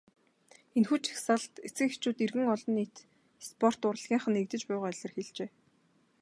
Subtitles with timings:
[0.77, 2.95] Энэхүү жагсаалд эцэг эхчүүд, иргэд олон нийт,
[3.47, 5.49] спорт, урлагийнхан нэгдэж буйгаа илэрхийлжээ.